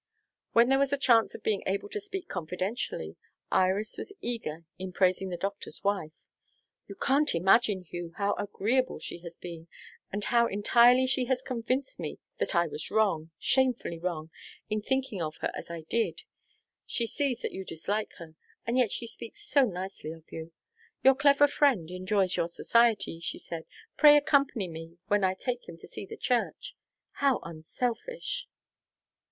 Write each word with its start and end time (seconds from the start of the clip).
When 0.53 0.69
there 0.69 0.79
was 0.79 0.91
a 0.91 0.97
chance 0.97 1.35
of 1.35 1.43
being 1.43 1.61
able 1.67 1.87
to 1.89 1.99
speak 1.99 2.27
confidentially, 2.27 3.17
Iris 3.51 3.99
was 3.99 4.11
eager 4.19 4.65
in 4.79 4.93
praising 4.93 5.29
the 5.29 5.37
doctor's 5.37 5.83
wife. 5.83 6.13
"You 6.87 6.95
can't 6.95 7.35
imagine, 7.35 7.83
Hugh, 7.83 8.13
how 8.17 8.33
agreeable 8.39 8.97
she 8.97 9.19
has 9.19 9.35
been, 9.35 9.67
and 10.11 10.23
how 10.23 10.47
entirely 10.47 11.05
she 11.05 11.25
has 11.25 11.43
convinced 11.43 11.99
me 11.99 12.17
that 12.39 12.55
I 12.55 12.65
was 12.65 12.89
wrong, 12.89 13.29
shamefully 13.37 13.99
wrong, 13.99 14.31
in 14.71 14.81
thinking 14.81 15.21
of 15.21 15.37
her 15.41 15.51
as 15.55 15.69
I 15.69 15.81
did. 15.81 16.23
She 16.87 17.05
sees 17.05 17.41
that 17.41 17.51
you 17.51 17.63
dislike 17.63 18.13
her, 18.17 18.33
and 18.65 18.79
yet 18.79 18.91
she 18.91 19.05
speaks 19.05 19.45
so 19.47 19.65
nicely 19.65 20.11
of 20.13 20.23
you. 20.31 20.51
'Your 21.03 21.13
clever 21.13 21.47
friend 21.47 21.91
enjoys 21.91 22.35
your 22.37 22.47
society,' 22.47 23.19
she 23.19 23.37
said; 23.37 23.65
'pray 23.97 24.17
accompany 24.17 24.67
me 24.67 24.97
when 25.09 25.23
I 25.23 25.35
take 25.35 25.69
him 25.69 25.77
to 25.77 25.87
see 25.87 26.07
the 26.07 26.17
church.' 26.17 26.75
How 27.11 27.37
unselfish!" 27.43 28.47